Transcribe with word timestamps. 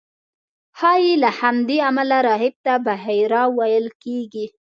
ښایي 0.79 1.13
له 1.23 1.29
همدې 1.39 1.77
امله 1.89 2.17
راهب 2.27 2.53
ته 2.65 2.73
بحیرا 2.85 3.43
ویل 3.57 3.87
کېږي. 4.03 4.45